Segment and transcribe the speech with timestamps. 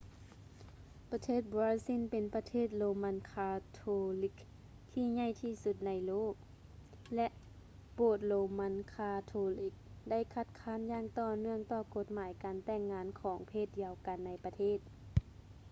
[1.11, 3.81] ປະເທດບຣາຊິນແມ່ນປະເທດໂຣມັນຄາໂທ
[4.21, 4.35] ຣິກ
[4.91, 6.33] ທີ່ໃຫຍ່ທີ່ສຸດໃນໂລກ
[7.15, 7.27] ແລະ
[7.95, 9.73] ໂບດໂຣມັນຄາໂທລິກ
[10.09, 14.79] ໄດ້ຄັດຄ້ານຢ່າງຕໍ່ເນື່ອງຕໍ່ກົດໝາຍການແຕ່ງງານຂອງເພດດຽວກັນໃນປະເທດ